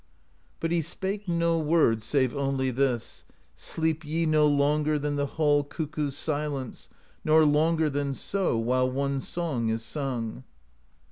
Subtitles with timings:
[0.59, 3.23] But he spake no word Save only this:
[3.55, 6.89] 'Sleep ye no longer Than the hall cuckoo's silence.
[7.23, 10.43] Nor longer than so, While one song is sung.'